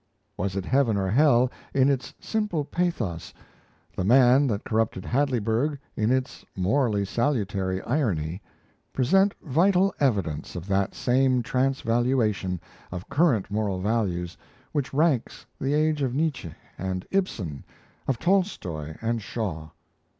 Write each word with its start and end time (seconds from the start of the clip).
'Was 0.35 0.55
it 0.55 0.65
Heaven 0.65 0.97
or 0.97 1.09
Hell?' 1.11 1.51
in 1.75 1.87
its 1.87 2.15
simple 2.19 2.65
pathos, 2.65 3.35
'The 3.95 4.03
Man 4.03 4.47
that 4.47 4.63
Corrupted 4.63 5.05
Hadleyburg' 5.05 5.77
in 5.95 6.09
its 6.11 6.43
morally 6.55 7.05
salutary 7.05 7.83
irony, 7.83 8.41
present 8.93 9.35
vital 9.43 9.93
evidence 9.99 10.55
of 10.55 10.65
that 10.65 10.95
same 10.95 11.43
transvaluation 11.43 12.59
of 12.91 13.09
current 13.09 13.51
moral 13.51 13.79
values 13.79 14.35
which 14.71 14.91
marks 14.91 15.45
the 15.59 15.75
age 15.75 16.01
of 16.01 16.15
Nietzsche 16.15 16.51
and 16.79 17.05
Ibsen, 17.11 17.63
of 18.07 18.17
Tolstoy 18.17 18.95
and 19.03 19.21
Shaw. 19.21 19.69